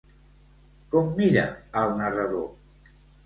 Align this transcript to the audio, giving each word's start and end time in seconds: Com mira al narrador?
Com 0.95 1.11
mira 1.19 1.43
al 1.83 1.93
narrador? 2.01 2.49